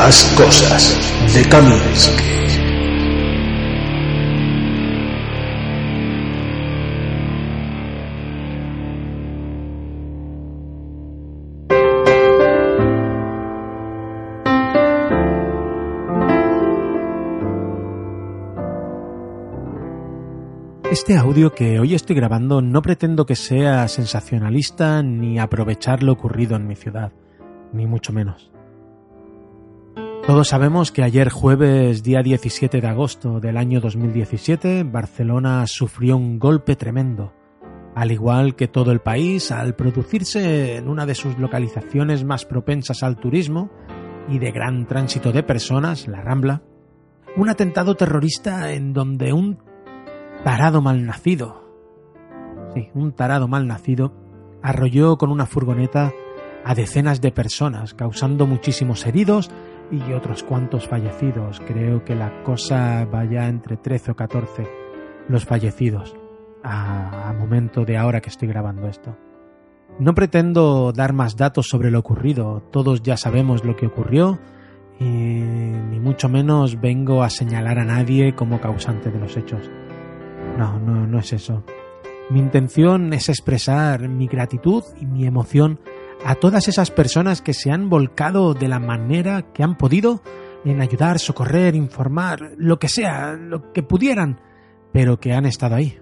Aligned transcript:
Las 0.00 0.22
cosas 0.36 0.96
de 1.34 1.42
Kaminsky. 1.48 2.22
Este 20.92 21.16
audio 21.16 21.52
que 21.52 21.80
hoy 21.80 21.96
estoy 21.96 22.14
grabando 22.14 22.62
no 22.62 22.82
pretendo 22.82 23.26
que 23.26 23.34
sea 23.34 23.88
sensacionalista 23.88 25.02
ni 25.02 25.40
aprovechar 25.40 26.04
lo 26.04 26.12
ocurrido 26.12 26.54
en 26.54 26.68
mi 26.68 26.76
ciudad, 26.76 27.12
ni 27.72 27.86
mucho 27.86 28.12
menos. 28.12 28.52
Todos 30.28 30.48
sabemos 30.48 30.92
que 30.92 31.02
ayer 31.02 31.30
jueves 31.30 32.02
día 32.02 32.22
17 32.22 32.82
de 32.82 32.86
agosto 32.86 33.40
del 33.40 33.56
año 33.56 33.80
2017 33.80 34.84
Barcelona 34.84 35.66
sufrió 35.66 36.18
un 36.18 36.38
golpe 36.38 36.76
tremendo, 36.76 37.32
al 37.94 38.12
igual 38.12 38.54
que 38.54 38.68
todo 38.68 38.92
el 38.92 39.00
país 39.00 39.50
al 39.50 39.74
producirse 39.74 40.76
en 40.76 40.90
una 40.90 41.06
de 41.06 41.14
sus 41.14 41.38
localizaciones 41.38 42.24
más 42.24 42.44
propensas 42.44 43.02
al 43.02 43.16
turismo 43.16 43.70
y 44.28 44.38
de 44.38 44.52
gran 44.52 44.86
tránsito 44.86 45.32
de 45.32 45.42
personas, 45.42 46.06
la 46.08 46.20
Rambla, 46.20 46.60
un 47.34 47.48
atentado 47.48 47.94
terrorista 47.94 48.74
en 48.74 48.92
donde 48.92 49.32
un 49.32 49.56
tarado 50.44 50.82
malnacido, 50.82 51.64
sí, 52.74 52.90
un 52.92 53.12
tarado 53.12 53.48
malnacido, 53.48 54.12
arrolló 54.62 55.16
con 55.16 55.30
una 55.30 55.46
furgoneta 55.46 56.12
a 56.66 56.74
decenas 56.74 57.22
de 57.22 57.32
personas, 57.32 57.94
causando 57.94 58.46
muchísimos 58.46 59.06
heridos 59.06 59.50
y 59.90 60.12
otros 60.12 60.42
cuantos 60.42 60.86
fallecidos. 60.88 61.60
Creo 61.66 62.04
que 62.04 62.14
la 62.14 62.42
cosa 62.42 63.04
vaya 63.04 63.48
entre 63.48 63.76
13 63.76 64.12
o 64.12 64.16
14 64.16 64.66
los 65.28 65.44
fallecidos 65.44 66.16
a, 66.62 67.34
momento 67.38 67.84
de 67.84 67.96
ahora 67.96 68.20
que 68.20 68.30
estoy 68.30 68.48
grabando 68.48 68.88
esto. 68.88 69.16
No 69.98 70.14
pretendo 70.14 70.92
dar 70.92 71.12
más 71.12 71.36
datos 71.36 71.68
sobre 71.68 71.90
lo 71.90 71.98
ocurrido, 72.00 72.62
todos 72.70 73.02
ya 73.02 73.16
sabemos 73.16 73.64
lo 73.64 73.76
que 73.76 73.86
ocurrió 73.86 74.38
y 75.00 75.04
ni 75.04 76.00
mucho 76.00 76.28
menos 76.28 76.80
vengo 76.80 77.22
a 77.22 77.30
señalar 77.30 77.78
a 77.78 77.84
nadie 77.84 78.34
como 78.34 78.60
causante 78.60 79.10
de 79.10 79.18
los 79.18 79.36
hechos. 79.36 79.70
No, 80.56 80.78
no, 80.78 81.06
no 81.06 81.18
es 81.18 81.32
eso. 81.32 81.64
Mi 82.30 82.40
intención 82.40 83.12
es 83.12 83.28
expresar 83.28 84.08
mi 84.08 84.26
gratitud 84.26 84.82
y 85.00 85.06
mi 85.06 85.26
emoción 85.26 85.80
a 86.24 86.34
todas 86.34 86.68
esas 86.68 86.90
personas 86.90 87.42
que 87.42 87.54
se 87.54 87.70
han 87.70 87.88
volcado 87.88 88.54
de 88.54 88.68
la 88.68 88.78
manera 88.78 89.52
que 89.52 89.62
han 89.62 89.76
podido 89.76 90.22
en 90.64 90.80
ayudar, 90.80 91.18
socorrer, 91.18 91.74
informar, 91.74 92.52
lo 92.56 92.78
que 92.78 92.88
sea, 92.88 93.34
lo 93.34 93.72
que 93.72 93.82
pudieran, 93.82 94.40
pero 94.92 95.20
que 95.20 95.32
han 95.32 95.46
estado 95.46 95.76
ahí. 95.76 95.98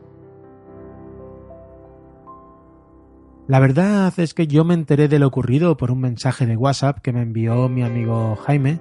La 3.47 3.61
verdad 3.61 4.13
es 4.17 4.35
que 4.35 4.49
yo 4.49 4.65
me 4.65 4.75
enteré 4.75 5.07
de 5.07 5.21
lo 5.21 5.29
ocurrido 5.29 5.77
por 5.77 5.93
un 5.93 6.01
mensaje 6.01 6.47
de 6.47 6.57
WhatsApp 6.57 6.99
que 6.99 7.13
me 7.13 7.23
envió 7.23 7.69
mi 7.69 7.85
amigo 7.85 8.35
Jaime, 8.37 8.81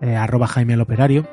eh, 0.00 0.16
arroba 0.16 0.46
Jaime 0.46 0.74
el 0.74 0.80
Operario, 0.80 1.28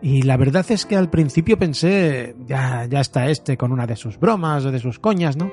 y 0.00 0.22
la 0.22 0.36
verdad 0.36 0.66
es 0.68 0.86
que 0.86 0.96
al 0.96 1.10
principio 1.10 1.58
pensé, 1.58 2.36
ya, 2.46 2.86
ya 2.86 3.00
está 3.00 3.28
este 3.28 3.56
con 3.56 3.72
una 3.72 3.86
de 3.86 3.96
sus 3.96 4.18
bromas 4.18 4.64
o 4.64 4.70
de 4.70 4.78
sus 4.78 4.98
coñas, 4.98 5.36
¿no? 5.36 5.50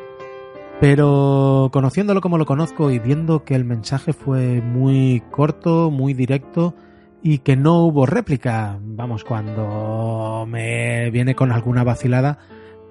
Pero 0.80 1.69
conociéndolo 1.73 2.22
como 2.22 2.38
lo 2.38 2.45
conozco 2.45 2.89
y 2.89 2.99
viendo 2.99 3.44
que 3.44 3.55
el 3.55 3.66
mensaje 3.66 4.13
fue 4.13 4.61
muy 4.61 5.21
corto, 5.30 5.91
muy 5.91 6.13
directo 6.13 6.73
y 7.21 7.39
que 7.39 7.58
no 7.58 7.83
hubo 7.83 8.05
réplica, 8.05 8.80
vamos, 8.81 9.26
cuando 9.26 10.45
me 10.48 11.11
viene 11.11 11.36
con 11.36 11.52
alguna 11.52 11.83
vacilada, 11.83 12.39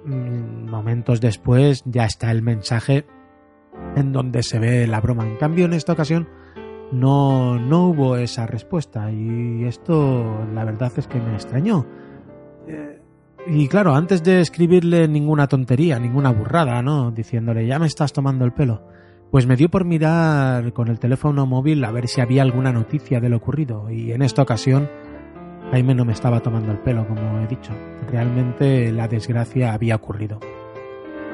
mm, 0.05 0.69
momentos 0.69 1.23
después 1.23 1.83
ya 1.87 2.05
está 2.05 2.31
el 2.31 2.43
mensaje 2.43 3.07
en 3.97 4.13
donde 4.13 4.43
se 4.43 4.59
ve 4.59 4.87
la 4.87 5.01
broma. 5.01 5.27
En 5.27 5.37
cambio, 5.37 5.65
en 5.65 5.73
esta 5.73 5.95
ocasión 5.95 6.29
no, 6.93 7.59
no 7.59 7.89
hubo 7.89 8.19
esa 8.19 8.47
respuesta 8.47 9.11
y 9.11 9.65
esto 9.65 10.47
la 10.53 10.65
verdad 10.65 10.93
es 10.97 11.07
que 11.07 11.21
me 11.21 11.33
extrañó. 11.33 11.87
Eh, 12.67 12.98
y 13.51 13.69
claro, 13.69 13.95
antes 13.95 14.23
de 14.23 14.41
escribirle 14.41 15.09
ninguna 15.09 15.47
tontería, 15.47 15.99
ninguna 15.99 16.31
burrada, 16.31 16.83
¿no? 16.83 17.11
Diciéndole, 17.11 17.67
ya 17.67 17.79
me 17.79 17.87
estás 17.87 18.13
tomando 18.13 18.45
el 18.45 18.53
pelo. 18.53 18.83
Pues 19.31 19.47
me 19.47 19.57
dio 19.57 19.71
por 19.71 19.85
mirar 19.85 20.73
con 20.73 20.89
el 20.89 20.99
teléfono 20.99 21.47
móvil 21.47 21.85
a 21.85 21.91
ver 21.91 22.09
si 22.09 22.21
había 22.21 22.43
alguna 22.43 22.73
noticia 22.73 23.21
de 23.21 23.29
lo 23.29 23.39
ocurrido. 23.39 23.91
Y 23.91 24.13
en 24.13 24.23
esta 24.23 24.43
ocasión, 24.43 24.89
Jaime 25.71 25.95
no 25.95 26.05
me 26.05 26.13
estaba 26.13 26.41
tomando 26.41 26.73
el 26.73 26.79
pelo, 26.79 27.07
como 27.07 27.41
he 27.41 27.47
dicho. 27.47 27.73
Realmente 28.11 28.93
la 28.93 29.09
desgracia 29.09 29.73
había 29.73 29.97
ocurrido. 29.97 30.41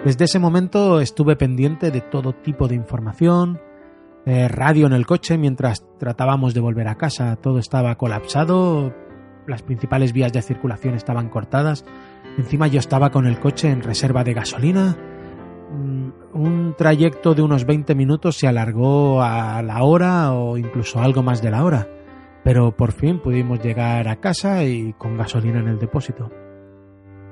Desde 0.05 0.25
ese 0.25 0.39
momento 0.39 1.01
estuve 1.01 1.35
pendiente 1.35 1.91
de 1.91 2.01
todo 2.01 2.33
tipo 2.33 2.69
de 2.69 2.75
información, 2.75 3.61
eh, 4.27 4.49
radio 4.49 4.87
en 4.87 4.93
el 4.93 5.07
coche 5.07 5.39
mientras 5.39 5.85
tratábamos 5.99 6.53
de 6.55 6.61
volver 6.61 6.89
a 6.89 6.97
casa. 6.97 7.37
Todo 7.37 7.59
estaba 7.59 7.95
colapsado, 7.97 8.93
las 9.47 9.63
principales 9.63 10.13
vías 10.13 10.33
de 10.33 10.43
circulación 10.43 10.95
estaban 10.95 11.29
cortadas. 11.29 11.85
Encima 12.39 12.67
yo 12.67 12.81
estaba 12.81 13.11
con 13.11 13.27
el 13.27 13.39
coche 13.39 13.71
en 13.71 13.83
reserva 13.83 14.25
de 14.25 14.35
gasolina. 14.35 14.97
Mm, 15.73 16.09
un 16.33 16.75
trayecto 16.77 17.35
de 17.35 17.43
unos 17.43 17.65
20 17.65 17.95
minutos 17.95 18.37
se 18.37 18.49
alargó 18.49 19.23
a 19.23 19.63
la 19.63 19.83
hora 19.83 20.33
o 20.33 20.57
incluso 20.57 21.01
algo 21.01 21.23
más 21.23 21.43
de 21.43 21.51
la 21.51 21.65
hora. 21.65 21.89
Pero 22.43 22.77
por 22.77 22.93
fin 22.93 23.21
pudimos 23.21 23.63
llegar 23.63 24.09
a 24.09 24.17
casa 24.17 24.65
y 24.65 24.93
con 24.95 25.17
gasolina 25.17 25.61
en 25.61 25.69
el 25.69 25.79
depósito. 25.79 26.31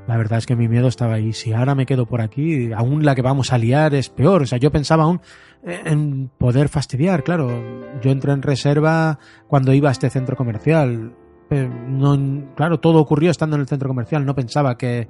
La 0.06 0.16
verdad 0.16 0.38
es 0.38 0.46
que 0.46 0.56
mi 0.56 0.68
miedo 0.68 0.88
estaba 0.88 1.14
ahí. 1.14 1.32
Si 1.32 1.52
ahora 1.52 1.74
me 1.74 1.86
quedo 1.86 2.06
por 2.06 2.20
aquí, 2.20 2.72
aún 2.72 3.04
la 3.04 3.14
que 3.14 3.22
vamos 3.22 3.52
a 3.52 3.58
liar 3.58 3.94
es 3.94 4.08
peor. 4.08 4.42
O 4.42 4.46
sea, 4.46 4.58
yo 4.58 4.72
pensaba 4.72 5.04
aún 5.04 5.20
en 5.62 6.28
poder 6.38 6.68
fastidiar, 6.68 7.22
claro. 7.22 7.48
Yo 8.00 8.10
entré 8.10 8.32
en 8.32 8.42
reserva 8.42 9.18
cuando 9.46 9.72
iba 9.72 9.90
a 9.90 9.92
este 9.92 10.10
centro 10.10 10.36
comercial. 10.36 11.14
Claro, 12.54 12.80
todo 12.80 12.98
ocurrió 12.98 13.30
estando 13.30 13.56
en 13.56 13.62
el 13.62 13.68
centro 13.68 13.88
comercial. 13.88 14.24
No 14.24 14.34
pensaba 14.34 14.76
que, 14.76 15.08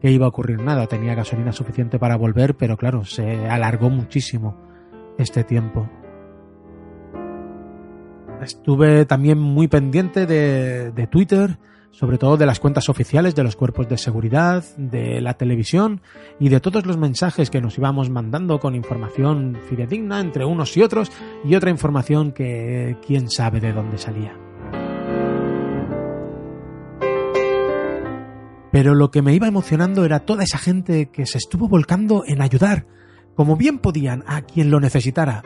que 0.00 0.10
iba 0.10 0.26
a 0.26 0.28
ocurrir 0.28 0.60
nada. 0.60 0.86
Tenía 0.86 1.14
gasolina 1.14 1.52
suficiente 1.52 1.98
para 1.98 2.16
volver, 2.16 2.56
pero 2.56 2.76
claro, 2.76 3.04
se 3.04 3.46
alargó 3.46 3.90
muchísimo 3.90 4.56
este 5.18 5.44
tiempo. 5.44 5.88
Estuve 8.42 9.06
también 9.06 9.38
muy 9.38 9.68
pendiente 9.68 10.26
de, 10.26 10.90
de 10.92 11.06
Twitter 11.06 11.58
sobre 11.94 12.18
todo 12.18 12.36
de 12.36 12.46
las 12.46 12.58
cuentas 12.58 12.88
oficiales 12.88 13.34
de 13.34 13.44
los 13.44 13.54
cuerpos 13.54 13.88
de 13.88 13.98
seguridad, 13.98 14.64
de 14.76 15.20
la 15.20 15.34
televisión 15.34 16.00
y 16.40 16.48
de 16.48 16.60
todos 16.60 16.86
los 16.86 16.96
mensajes 16.96 17.50
que 17.50 17.60
nos 17.60 17.78
íbamos 17.78 18.10
mandando 18.10 18.58
con 18.58 18.74
información 18.74 19.56
fidedigna 19.68 20.20
entre 20.20 20.44
unos 20.44 20.76
y 20.76 20.82
otros 20.82 21.12
y 21.44 21.54
otra 21.54 21.70
información 21.70 22.32
que 22.32 22.96
quién 23.06 23.30
sabe 23.30 23.60
de 23.60 23.72
dónde 23.72 23.98
salía. 23.98 24.43
Pero 28.74 28.96
lo 28.96 29.12
que 29.12 29.22
me 29.22 29.32
iba 29.32 29.46
emocionando 29.46 30.04
era 30.04 30.26
toda 30.26 30.42
esa 30.42 30.58
gente 30.58 31.06
que 31.06 31.26
se 31.26 31.38
estuvo 31.38 31.68
volcando 31.68 32.24
en 32.26 32.42
ayudar, 32.42 32.88
como 33.36 33.56
bien 33.56 33.78
podían, 33.78 34.24
a 34.26 34.42
quien 34.42 34.72
lo 34.72 34.80
necesitara, 34.80 35.44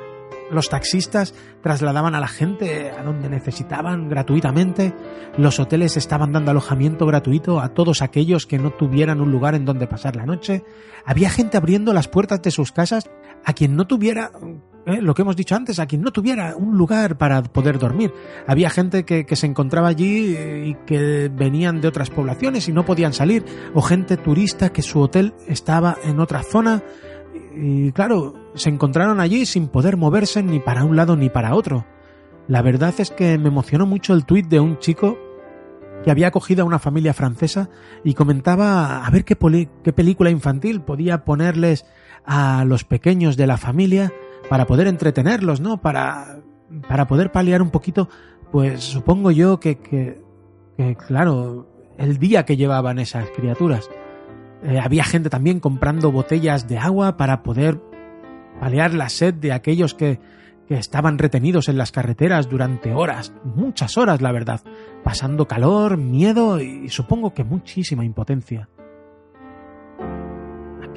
los 0.51 0.71
taxistas 0.71 1.35
trasladaban 1.63 2.15
a 2.15 2.21
la 2.21 2.29
gente 2.29 2.91
a 2.91 3.03
donde 3.03 3.29
necesitaban 3.29 4.09
gratuitamente. 4.09 4.95
Los 5.37 5.61
hoteles 5.61 5.97
estaban 5.97 6.33
dando 6.33 6.51
alojamiento 6.51 7.05
gratuito 7.05 7.61
a 7.61 7.75
todos 7.75 8.01
aquellos 8.01 8.47
que 8.47 8.59
no 8.59 8.71
tuvieran 8.71 9.21
un 9.21 9.31
lugar 9.31 9.55
en 9.55 9.67
donde 9.67 9.87
pasar 9.87 10.17
la 10.17 10.25
noche. 10.25 10.65
Había 11.05 11.29
gente 11.29 11.59
abriendo 11.59 11.93
las 11.93 12.09
puertas 12.09 12.41
de 12.41 12.51
sus 12.51 12.73
casas 12.73 13.11
a 13.45 13.53
quien 13.53 13.77
no 13.77 13.87
tuviera, 13.87 14.31
eh, 14.89 15.03
lo 15.03 15.15
que 15.15 15.23
hemos 15.23 15.37
dicho 15.37 15.55
antes, 15.55 15.79
a 15.79 15.87
quien 15.87 16.03
no 16.03 16.13
tuviera 16.13 16.57
un 16.57 16.77
lugar 16.77 17.19
para 17.19 17.43
poder 17.43 17.79
dormir. 17.79 18.13
Había 18.47 18.71
gente 18.71 19.05
que, 19.05 19.25
se 19.37 19.47
encontraba 19.47 19.89
allí 19.89 20.37
y 20.37 20.77
que 20.87 21.31
venían 21.33 21.81
de 21.81 21.89
otras 21.89 22.11
poblaciones 22.11 22.69
y 22.69 22.73
no 22.73 22.85
podían 22.85 23.13
salir. 23.13 23.45
O 23.75 23.83
gente 23.83 24.17
turista 24.17 24.71
que 24.71 24.83
su 24.83 25.01
hotel 25.01 25.35
estaba 25.47 25.97
en 26.03 26.19
otra 26.19 26.43
zona 26.43 26.83
y 27.55 27.93
claro, 27.93 28.35
se 28.55 28.69
encontraron 28.71 29.21
allí 29.21 29.45
sin 29.45 29.69
poder 29.69 29.97
moverse 29.97 30.43
ni 30.43 30.61
para 30.61 30.85
un 30.85 30.97
lado 30.97 31.17
ni 31.17 31.29
para 31.29 31.55
otro. 31.55 31.87
La 32.47 32.63
verdad 32.63 32.95
es 32.99 33.11
que 33.11 33.37
me 33.37 33.49
emocionó 33.49 33.85
mucho 33.85 34.15
el 34.15 34.25
tuit 34.25 34.47
de 34.47 34.61
un 34.61 34.79
chico 34.79 35.19
que 36.05 36.11
había 36.11 36.29
acogido 36.29 36.63
a 36.63 36.67
una 36.67 36.79
familia 36.79 37.13
francesa 37.13 37.69
y 38.05 38.15
comentaba 38.15 39.05
a 39.05 39.11
ver 39.11 39.25
qué, 39.25 39.37
qué 39.83 39.93
película 39.93 40.31
infantil 40.31 40.81
podía 40.81 41.25
ponerles 41.25 41.85
a 42.25 42.65
los 42.65 42.85
pequeños 42.85 43.37
de 43.37 43.47
la 43.47 43.57
familia 43.57 44.13
para 44.49 44.67
poder 44.67 44.87
entretenerlos, 44.87 45.61
¿no? 45.61 45.81
Para, 45.81 46.41
para 46.89 47.07
poder 47.07 47.33
paliar 47.33 47.63
un 47.63 47.71
poquito, 47.71 48.09
pues 48.51 48.83
supongo 48.83 49.31
yo 49.31 49.61
que, 49.61 49.79
que, 49.79 50.23
claro, 51.07 51.69
el 51.99 52.19
día 52.19 52.45
que 52.45 52.57
llevaban 52.57 52.99
esas 52.99 53.31
criaturas. 53.31 53.89
Eh, 54.63 54.81
había 54.81 55.05
gente 55.05 55.31
también 55.31 55.61
comprando 55.61 56.11
botellas 56.11 56.67
de 56.67 56.79
agua 56.79 57.17
para 57.17 57.43
poder 57.43 57.81
paliar 58.61 58.95
la 58.95 59.09
sed 59.09 59.35
de 59.35 59.53
aquellos 59.53 59.95
que, 59.95 60.19
que 60.67 60.75
estaban 60.75 61.19
retenidos 61.19 61.69
en 61.69 61.79
las 61.79 61.93
carreteras 61.93 62.49
durante 62.49 62.93
horas, 62.93 63.33
muchas 63.45 63.97
horas, 63.97 64.21
la 64.21 64.33
verdad, 64.33 64.61
pasando 65.05 65.47
calor, 65.47 65.97
miedo 65.97 66.61
y 66.61 66.89
supongo 66.89 67.33
que 67.33 67.45
muchísima 67.45 68.05
impotencia. 68.05 68.69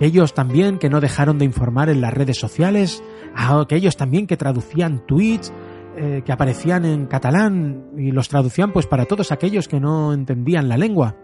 Aquellos 0.01 0.33
también 0.33 0.79
que 0.79 0.89
no 0.89 0.99
dejaron 0.99 1.37
de 1.37 1.45
informar 1.45 1.87
en 1.87 2.01
las 2.01 2.11
redes 2.11 2.39
sociales, 2.39 3.03
aquellos 3.35 3.97
también 3.97 4.25
que 4.25 4.35
traducían 4.35 5.05
tweets, 5.05 5.53
eh, 5.95 6.23
que 6.25 6.31
aparecían 6.31 6.85
en 6.85 7.05
catalán 7.05 7.85
y 7.95 8.09
los 8.09 8.27
traducían 8.27 8.73
pues 8.73 8.87
para 8.87 9.05
todos 9.05 9.31
aquellos 9.31 9.67
que 9.67 9.79
no 9.79 10.11
entendían 10.11 10.69
la 10.69 10.77
lengua. 10.77 11.17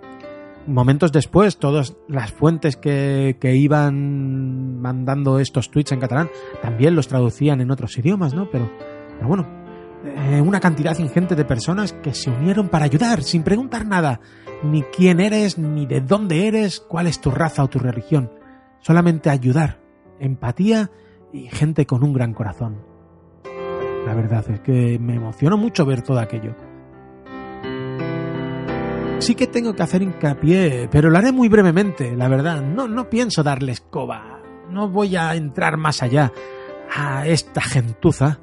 Momentos 0.68 1.12
después, 1.12 1.58
todas 1.58 1.98
las 2.08 2.32
fuentes 2.32 2.78
que, 2.78 3.38
que 3.42 3.56
iban 3.56 4.80
mandando 4.80 5.40
estos 5.40 5.72
tweets 5.72 5.94
en 5.94 6.00
catalán 6.00 6.30
también 6.62 6.96
los 6.96 7.08
traducían 7.08 7.62
en 7.62 7.72
otros 7.72 7.98
idiomas, 7.98 8.36
¿no? 8.36 8.48
Pero, 8.52 8.70
pero 9.16 9.28
bueno, 9.28 9.48
eh, 10.06 10.40
una 10.40 10.60
cantidad 10.60 10.96
ingente 11.00 11.34
de 11.36 11.46
personas 11.46 11.94
que 11.94 12.14
se 12.14 12.30
unieron 12.30 12.70
para 12.70 12.86
ayudar, 12.86 13.24
sin 13.24 13.42
preguntar 13.42 13.88
nada, 13.88 14.20
ni 14.62 14.84
quién 14.84 15.20
eres, 15.20 15.58
ni 15.58 15.88
de 15.88 16.00
dónde 16.00 16.48
eres, 16.48 16.80
cuál 16.80 17.08
es 17.08 17.20
tu 17.20 17.32
raza 17.32 17.64
o 17.64 17.70
tu 17.70 17.80
religión. 17.80 18.37
Solamente 18.88 19.30
ayudar, 19.30 19.82
empatía 20.18 20.90
y 21.34 21.50
gente 21.50 21.86
con 21.86 22.06
un 22.06 22.14
gran 22.14 22.34
corazón. 22.34 22.78
La 24.06 24.16
verdad 24.16 24.50
es 24.50 24.62
que 24.62 24.98
me 24.98 25.16
emocionó 25.16 25.58
mucho 25.58 25.86
ver 25.86 26.04
todo 26.04 26.22
aquello. 26.22 26.56
Sí 29.20 29.36
que 29.36 29.48
tengo 29.48 29.76
que 29.76 29.84
hacer 29.84 30.04
hincapié, 30.04 30.88
pero 30.90 31.10
lo 31.10 31.18
haré 31.18 31.34
muy 31.34 31.50
brevemente, 31.50 32.16
la 32.16 32.30
verdad. 32.30 32.62
No, 32.62 32.88
no 32.88 33.10
pienso 33.10 33.44
darle 33.44 33.74
escoba. 33.74 34.40
No 34.70 34.88
voy 34.88 35.18
a 35.18 35.36
entrar 35.36 35.76
más 35.76 36.02
allá 36.02 36.32
a 36.90 37.28
esta 37.28 37.60
gentuza, 37.60 38.40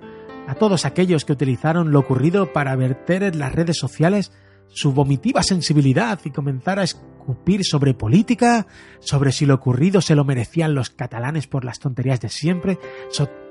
a 0.46 0.54
todos 0.56 0.84
aquellos 0.84 1.24
que 1.24 1.32
utilizaron 1.32 1.90
lo 1.90 2.00
ocurrido 2.00 2.52
para 2.52 2.76
verter 2.76 3.22
en 3.22 3.38
las 3.38 3.54
redes 3.54 3.78
sociales 3.78 4.30
su 4.74 4.92
vomitiva 4.92 5.42
sensibilidad 5.42 6.20
y 6.24 6.30
comenzar 6.30 6.78
a 6.78 6.82
escupir 6.82 7.64
sobre 7.64 7.94
política, 7.94 8.66
sobre 8.98 9.32
si 9.32 9.46
lo 9.46 9.54
ocurrido 9.54 10.00
se 10.00 10.14
lo 10.14 10.24
merecían 10.24 10.74
los 10.74 10.90
catalanes 10.90 11.46
por 11.46 11.64
las 11.64 11.78
tonterías 11.78 12.20
de 12.20 12.28
siempre, 12.28 12.78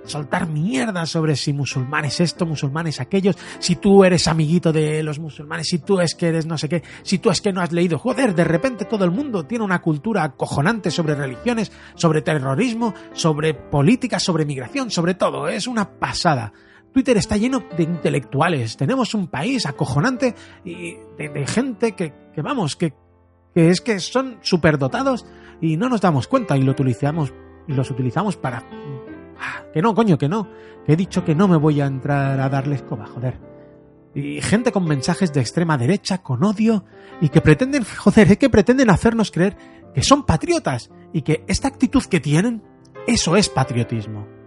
soltar 0.06 0.48
mierda 0.50 1.06
sobre 1.06 1.36
si 1.36 1.54
musulmanes 1.54 2.20
esto, 2.20 2.46
musulmanes 2.46 3.00
aquellos, 3.00 3.38
si 3.60 3.78
tú 3.78 4.04
eres 4.04 4.28
amiguito 4.28 4.74
de 4.74 5.02
los 5.02 5.18
musulmanes, 5.18 5.68
si 5.70 5.80
tú 5.80 6.02
es 6.02 6.14
que 6.14 6.28
eres 6.28 6.46
no 6.46 6.58
sé 6.58 6.68
qué, 6.68 6.84
si 7.04 7.20
tú 7.20 7.31
es 7.31 7.42
que 7.42 7.54
no 7.54 7.62
has 7.62 7.72
leído, 7.72 7.98
joder, 7.98 8.36
de 8.36 8.44
repente 8.44 8.86
todo 8.86 9.06
el 9.06 9.12
mundo 9.12 9.46
tiene 9.46 9.64
una 9.64 9.81
cultura 9.81 10.24
acojonante 10.24 10.92
sobre 10.92 11.16
religiones, 11.16 11.72
sobre 11.96 12.22
terrorismo, 12.22 12.94
sobre 13.14 13.54
política, 13.54 14.20
sobre 14.20 14.46
migración, 14.46 14.92
sobre 14.92 15.16
todo, 15.16 15.48
es 15.48 15.68
una 15.68 15.90
pasada. 15.98 16.52
Twitter 16.94 17.18
está 17.18 17.36
lleno 17.38 17.63
de 17.75 17.84
intelectuales. 17.84 18.78
Tenemos 18.78 19.13
un 19.13 19.28
país 19.28 19.66
acojonante 19.66 20.36
y 20.63 20.95
de, 21.18 21.45
gente 21.48 21.94
que, 21.94 22.13
vamos, 22.38 22.75
que, 22.75 22.94
es 23.56 23.81
que 23.81 24.00
son 24.00 24.38
superdotados 24.42 25.25
y 25.60 25.75
no 25.75 25.90
nos 25.90 26.01
damos 26.01 26.28
cuenta 26.28 26.56
y 26.56 26.62
lo 26.62 26.72
utilizamos 26.72 27.34
y 27.68 27.74
los 27.74 27.90
utilizamos 27.90 28.38
para 28.38 28.63
ah, 29.40 29.63
que 29.74 29.81
no, 29.81 29.95
coño, 29.95 30.18
que 30.18 30.30
no. 30.30 30.48
He 30.88 30.95
dicho 30.95 31.25
que 31.25 31.34
no 31.34 31.48
me 31.48 31.57
voy 31.57 31.81
a 31.81 31.88
entrar 31.88 32.40
a 32.40 32.50
darles 32.50 32.81
escoba, 32.81 33.07
joder. 33.07 33.39
Y 34.13 34.42
gente 34.42 34.72
con 34.72 34.86
mensajes 34.86 35.34
de 35.34 35.42
extrema 35.42 35.78
derecha, 35.78 36.19
con 36.19 36.44
odio, 36.44 36.86
y 37.19 37.30
que 37.30 37.42
pretenden, 37.42 37.84
joder, 37.98 38.31
es 38.31 38.38
que 38.38 38.50
pretenden 38.50 38.92
hacernos 38.92 39.31
creer 39.31 39.57
que 39.96 40.04
son 40.04 40.25
patriotas 40.25 40.92
y 41.12 41.24
que 41.24 41.44
esta 41.48 41.68
actitud 41.68 42.04
que 42.04 42.19
tienen, 42.19 42.62
eso 43.07 43.36
es 43.36 43.50
patriotismo. 43.50 44.43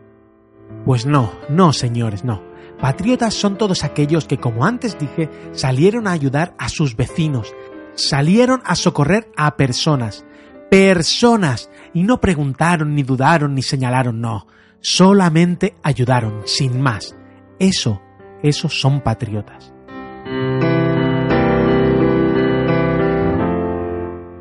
Pues 0.84 1.06
no, 1.06 1.32
no, 1.48 1.72
señores, 1.72 2.24
no. 2.24 2.42
Patriotas 2.80 3.34
son 3.34 3.56
todos 3.56 3.84
aquellos 3.84 4.26
que, 4.26 4.38
como 4.38 4.64
antes 4.64 4.98
dije, 4.98 5.30
salieron 5.52 6.06
a 6.06 6.12
ayudar 6.12 6.54
a 6.58 6.68
sus 6.68 6.94
vecinos, 6.94 7.54
salieron 7.94 8.62
a 8.64 8.76
socorrer 8.76 9.30
a 9.36 9.56
personas, 9.56 10.26
personas, 10.70 11.70
y 11.94 12.02
no 12.02 12.20
preguntaron, 12.20 12.94
ni 12.94 13.02
dudaron, 13.02 13.54
ni 13.54 13.62
señalaron, 13.62 14.20
no, 14.20 14.46
solamente 14.80 15.74
ayudaron, 15.82 16.42
sin 16.44 16.80
más. 16.80 17.16
Eso, 17.58 18.02
esos 18.42 18.78
son 18.78 19.00
patriotas. 19.00 19.72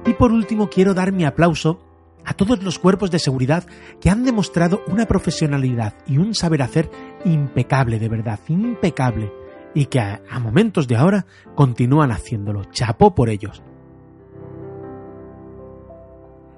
Y 0.06 0.14
por 0.14 0.32
último 0.32 0.70
quiero 0.70 0.94
dar 0.94 1.12
mi 1.12 1.26
aplauso 1.26 1.85
a 2.26 2.34
todos 2.34 2.64
los 2.64 2.80
cuerpos 2.80 3.12
de 3.12 3.20
seguridad 3.20 3.66
que 4.02 4.10
han 4.10 4.26
demostrado 4.26 4.82
una 4.88 5.06
profesionalidad 5.06 5.94
y 6.08 6.18
un 6.18 6.34
saber 6.34 6.62
hacer 6.62 6.90
impecable, 7.24 8.00
de 8.00 8.10
verdad, 8.10 8.40
impecable, 8.48 9.32
y 9.74 9.86
que 9.86 10.00
a, 10.00 10.22
momentos 10.40 10.88
de 10.88 10.96
ahora 10.96 11.26
continúan 11.54 12.12
haciéndolo. 12.12 12.64
Chapó 12.66 13.14
por 13.14 13.30
ellos. 13.30 13.62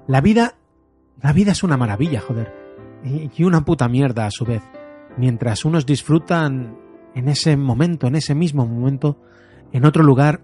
La 0.06 0.20
vida, 0.20 0.54
la 1.20 1.32
vida 1.32 1.52
es 1.52 1.62
una 1.62 1.76
maravilla, 1.76 2.20
joder, 2.20 2.54
y 3.04 3.44
una 3.44 3.64
puta 3.64 3.88
mierda 3.88 4.26
a 4.26 4.30
su 4.30 4.44
vez. 4.44 4.62
Mientras 5.16 5.64
unos 5.64 5.84
disfrutan 5.84 6.78
en 7.14 7.28
ese 7.28 7.56
momento, 7.56 8.06
en 8.06 8.14
ese 8.14 8.34
mismo 8.34 8.66
momento, 8.66 9.20
en 9.72 9.84
otro 9.84 10.02
lugar, 10.02 10.40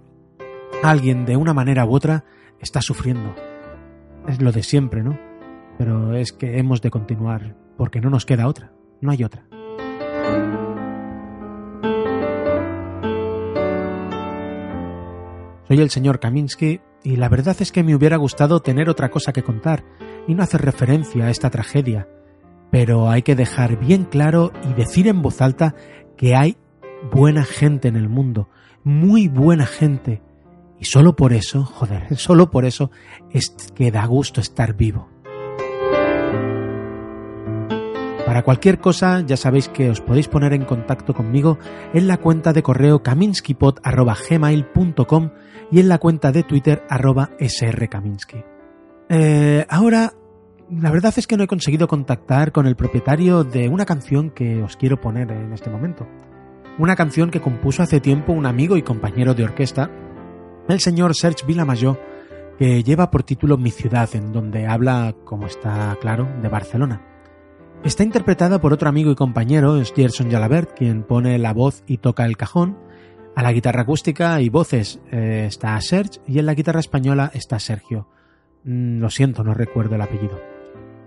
alguien 0.83 1.25
de 1.25 1.37
una 1.37 1.55
manera 1.55 1.87
u 1.87 1.95
otra 1.95 2.25
está 2.61 2.83
sufriendo 2.83 3.35
es 4.29 4.41
lo 4.41 4.53
de 4.53 4.63
siempre, 4.63 5.03
¿no? 5.03 5.19
Pero 5.79 6.15
es 6.15 6.33
que 6.33 6.59
hemos 6.59 6.81
de 6.81 6.91
continuar 6.91 7.57
porque 7.77 8.01
no 8.01 8.11
nos 8.11 8.27
queda 8.27 8.49
otra, 8.49 8.73
no 9.01 9.11
hay 9.11 9.25
otra. 9.25 9.47
Soy 15.67 15.81
el 15.81 15.91
señor 15.91 16.21
Kaminsky 16.21 16.81
y 17.03 17.17
la 17.17 17.29
verdad 17.29 17.57
es 17.61 17.73
que 17.73 17.83
me 17.83 17.95
hubiera 17.95 18.17
gustado 18.17 18.61
tener 18.61 18.89
otra 18.89 19.11
cosa 19.11 19.33
que 19.33 19.43
contar 19.43 19.85
y 20.29 20.35
no 20.35 20.43
hacer 20.43 20.63
referencia 20.63 21.27
a 21.27 21.31
esta 21.31 21.51
tragedia, 21.51 22.09
pero 22.71 23.11
hay 23.11 23.23
que 23.23 23.35
dejar 23.35 23.79
bien 23.79 24.05
claro 24.05 24.53
y 24.69 24.75
decir 24.75 25.09
en 25.09 25.23
voz 25.23 25.41
alta 25.41 25.75
que 26.17 26.37
hay 26.37 26.57
buena 27.13 27.45
gente 27.45 27.89
en 27.89 27.97
el 27.97 28.09
mundo, 28.09 28.49
muy 28.85 29.29
buena 29.29 29.67
gente, 29.67 30.23
y 30.79 30.85
solo 30.85 31.17
por 31.17 31.33
eso, 31.33 31.65
joder, 31.65 32.17
solo 32.19 32.51
por 32.51 32.65
eso 32.65 32.93
es 33.31 33.51
que 33.75 33.91
da 33.91 34.07
gusto 34.07 34.41
estar 34.41 34.75
vivo. 34.75 35.09
Para 38.27 38.43
cualquier 38.43 38.81
cosa, 38.81 39.21
ya 39.21 39.37
sabéis 39.37 39.69
que 39.69 39.91
os 39.91 40.01
podéis 40.01 40.27
poner 40.29 40.55
en 40.55 40.65
contacto 40.65 41.15
conmigo 41.15 41.59
en 41.93 42.09
la 42.09 42.17
cuenta 42.17 42.53
de 42.53 42.63
correo 42.63 43.03
kaminskipod.gmail.com 43.03 45.31
y 45.71 45.81
en 45.81 45.89
la 45.89 45.99
cuenta 45.99 46.33
de 46.33 46.43
Twitter 46.43 46.83
arroba 46.89 47.31
srkaminsky. 47.39 48.43
Eh, 49.11 49.67
ahora, 49.69 50.15
la 50.71 50.91
verdad 50.91 51.13
es 51.17 51.27
que 51.27 51.37
no 51.37 51.45
he 51.45 51.47
conseguido 51.47 51.87
contactar 51.87 52.51
con 52.51 52.67
el 52.67 52.77
propietario 52.77 53.45
de 53.45 53.69
una 53.69 53.85
canción 53.85 54.31
que 54.31 54.63
os 54.63 54.77
quiero 54.77 55.01
poner 55.01 55.31
en 55.31 55.53
este 55.53 55.71
momento. 55.71 56.07
Una 56.79 56.97
canción 56.97 57.31
que 57.31 57.41
compuso 57.41 57.83
hace 57.83 58.01
tiempo 58.01 58.33
un 58.33 58.47
amigo 58.47 58.77
y 58.77 58.83
compañero 58.83 59.35
de 59.35 59.45
orquesta 59.45 59.91
el 60.69 60.81
señor 60.81 61.15
Serge 61.15 61.47
Villamayor, 61.47 62.01
que 62.59 62.83
lleva 62.83 63.11
por 63.11 63.23
título 63.23 63.59
Mi 63.59 63.71
ciudad, 63.71 64.09
en 64.15 64.33
donde 64.33 64.67
habla, 64.67 65.15
como 65.25 65.47
está 65.47 65.97
claro, 66.01 66.29
de 66.41 66.49
Barcelona. 66.49 67.03
Está 67.83 68.03
interpretada 68.03 68.61
por 68.61 68.73
otro 68.73 68.89
amigo 68.89 69.11
y 69.11 69.15
compañero, 69.15 69.81
Gerson 69.95 70.31
Jalabert, 70.31 70.73
quien 70.77 71.03
pone 71.03 71.39
la 71.39 71.53
voz 71.53 71.83
y 71.87 71.99
toca 71.99 72.25
el 72.25 72.37
cajón. 72.37 72.79
A 73.37 73.43
la 73.43 73.53
guitarra 73.53 73.83
acústica 73.83 74.41
y 74.41 74.49
voces 74.49 75.01
eh, 75.11 75.45
está 75.49 75.79
Serge 75.81 76.21
y 76.27 76.39
en 76.39 76.47
la 76.47 76.55
guitarra 76.55 76.81
española 76.81 77.31
está 77.35 77.59
Sergio. 77.59 78.09
Mm, 78.63 79.01
lo 79.01 79.11
siento, 79.11 79.45
no 79.45 79.53
recuerdo 79.53 79.97
el 79.97 80.03
apellido. 80.03 80.41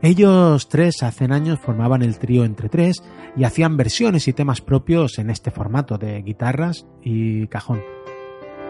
Ellos 0.04 0.70
tres 0.70 1.02
hace 1.02 1.26
años 1.26 1.60
formaban 1.60 2.04
el 2.04 2.20
trío 2.20 2.46
Entre 2.46 2.70
Tres 2.70 3.02
y 3.36 3.46
hacían 3.46 3.78
versiones 3.78 4.28
y 4.28 4.34
temas 4.34 4.62
propios 4.62 5.18
en 5.18 5.32
este 5.32 5.50
formato 5.50 5.98
de 5.98 6.22
guitarras 6.22 6.86
y 7.02 7.48
cajón 7.48 7.82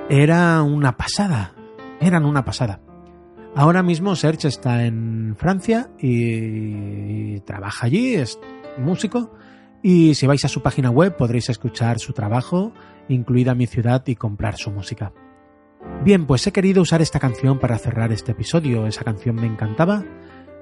era 0.09 0.63
una 0.63 0.95
pasada, 0.95 1.53
eran 1.99 2.25
una 2.25 2.45
pasada. 2.45 2.79
Ahora 3.55 3.83
mismo 3.83 4.15
Serge 4.15 4.47
está 4.47 4.85
en 4.85 5.35
Francia 5.37 5.89
y 5.99 7.39
trabaja 7.41 7.87
allí, 7.87 8.15
es 8.15 8.39
músico, 8.77 9.33
y 9.83 10.15
si 10.15 10.27
vais 10.27 10.45
a 10.45 10.47
su 10.47 10.61
página 10.61 10.91
web 10.91 11.17
podréis 11.17 11.49
escuchar 11.49 11.99
su 11.99 12.13
trabajo, 12.13 12.71
incluida 13.09 13.55
mi 13.55 13.67
ciudad, 13.67 14.03
y 14.07 14.15
comprar 14.15 14.57
su 14.57 14.71
música. 14.71 15.11
Bien, 16.03 16.25
pues 16.25 16.45
he 16.47 16.51
querido 16.51 16.81
usar 16.81 17.01
esta 17.01 17.19
canción 17.19 17.59
para 17.59 17.77
cerrar 17.77 18.11
este 18.11 18.31
episodio, 18.31 18.87
esa 18.87 19.03
canción 19.03 19.35
me 19.35 19.47
encantaba, 19.47 20.05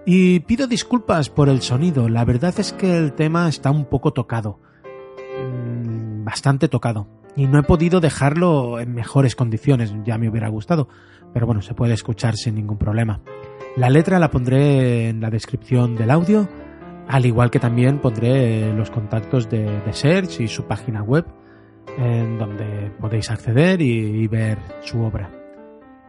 y 0.06 0.40
pido 0.42 0.68
disculpas 0.68 1.30
por 1.30 1.50
el 1.50 1.62
sonido, 1.62 2.10
la 2.10 2.25
verdad 2.25 2.54
es 2.58 2.74
que 2.74 2.98
el 2.98 3.14
tema 3.14 3.48
está 3.48 3.72
un 3.72 3.86
poco 3.86 4.14
tocado, 4.14 4.60
mm, 5.44 6.24
bastante 6.24 6.68
tocado 6.68 7.25
y 7.36 7.48
no 7.48 7.60
he 7.60 7.63
podido 7.63 8.00
dejarlo 8.00 8.80
en 8.80 8.94
mejores 8.94 9.36
condiciones, 9.36 9.94
ya 10.04 10.18
me 10.18 10.30
hubiera 10.30 10.50
gustado, 10.50 10.88
pero 11.34 11.46
bueno, 11.46 11.62
se 11.62 11.74
puede 11.74 11.94
escuchar 11.94 12.36
sin 12.36 12.56
ningún 12.56 12.77
problema. 12.77 13.22
La 13.75 13.89
letra 13.89 14.20
la 14.20 14.32
pondré 14.32 15.10
en 15.10 15.20
la 15.20 15.30
descripción 15.30 15.98
del 15.98 16.10
audio 16.10 16.48
Al 17.08 17.25
igual 17.25 17.51
que 17.51 17.60
también 17.60 18.00
pondré 18.00 18.74
los 18.74 18.89
contactos 18.89 19.50
de, 19.50 19.82
de 19.82 19.94
Search 19.94 20.39
y 20.39 20.48
su 20.48 20.63
página 20.63 21.04
web, 21.04 21.25
en 21.98 22.38
donde 22.38 22.92
podéis 23.00 23.30
acceder 23.30 23.82
y, 23.82 24.27
ver 24.27 24.58
su 24.82 25.01
obra. 25.01 25.30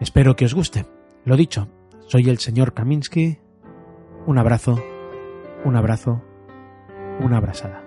Espero 0.01 0.37
que 0.37 0.47
os 0.47 0.55
guste. 0.55 0.87
Lo 1.25 1.37
dicho, 1.37 1.69
soy 2.07 2.29
el 2.29 2.39
señor 2.39 2.73
Kaminsky. 2.73 3.39
Un 4.27 4.39
abrazo, 4.39 4.83
un 5.65 5.77
abrazo, 5.77 6.23
una 7.21 7.39
abrazada. 7.39 7.83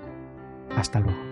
Hasta 0.76 1.00
luego. 1.00 1.29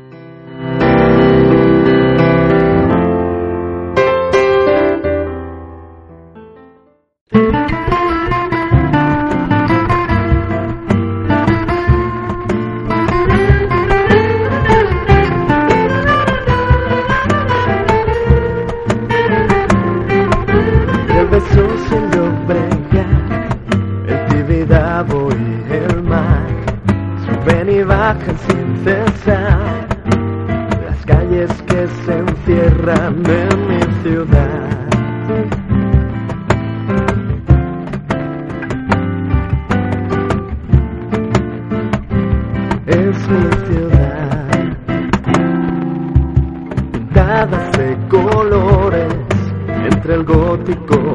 Sin 28.25 28.77
cesar 28.83 29.87
las 30.85 31.05
calles 31.05 31.51
que 31.63 31.87
se 32.05 32.17
encierran 32.17 33.23
en 33.25 33.67
mi 33.67 33.81
ciudad. 34.03 34.87
Es 42.87 43.29
mi 43.29 43.49
ciudad, 43.67 44.47
pintada 46.91 47.71
de 47.71 47.97
colores 48.09 49.13
entre 49.91 50.15
el 50.15 50.23
gótico 50.23 51.06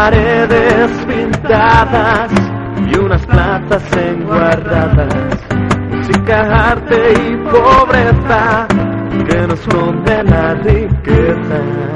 paredes 0.00 0.90
pintadas 1.06 2.32
y 2.90 2.98
unas 2.98 3.26
plazas 3.26 3.82
enguardadas, 3.98 5.14
música, 5.90 6.70
arte 6.70 7.12
y 7.12 7.36
pobreza 7.36 8.66
que 9.28 9.46
nos 9.46 9.60
esconde 9.60 10.22
la 10.22 10.54
riqueza. 10.54 11.90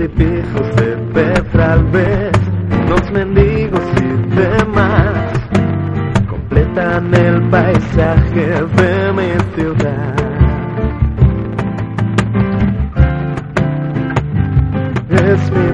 y 0.00 0.08
pijos 0.08 0.76
de 0.76 0.96
Petralbes, 1.14 2.32
los 2.88 3.10
mendigos 3.12 3.80
y 4.00 4.34
demás, 4.34 5.13
completan 6.74 7.14
el 7.14 7.42
paisaje 7.50 8.46
de 8.76 9.12
mi 9.12 9.30
ciudad. 9.54 10.14
Es 15.10 15.50
mi 15.50 15.73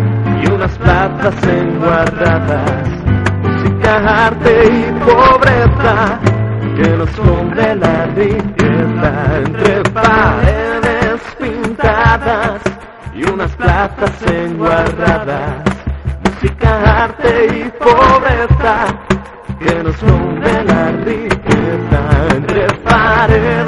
unas 0.47 0.77
plazas 0.77 1.35
enguardadas, 1.47 2.87
música, 3.43 4.25
arte 4.25 4.67
y 4.67 4.91
pobreza 5.05 6.19
que 6.75 6.89
nos 6.97 7.09
esconde 7.09 7.75
la 7.75 8.05
riqueza 8.07 9.37
entre 9.37 9.83
paredes 9.91 11.21
pintadas 11.39 12.61
y 13.13 13.29
unas 13.29 13.55
plazas 13.55 14.11
enguardadas, 14.31 15.63
música, 16.23 17.03
arte 17.03 17.47
y 17.47 17.83
pobreza 17.83 18.85
que 19.59 19.83
nos 19.83 19.95
esconde 19.95 20.63
la 20.63 20.91
riqueza 21.05 22.35
entre 22.35 22.67
paredes 22.83 23.60